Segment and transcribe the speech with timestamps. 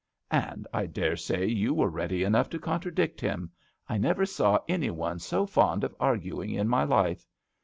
[0.31, 3.51] "And I dare say you were ready enough to contradict him.
[3.87, 7.27] I never saw any one so fond of arguing in my life.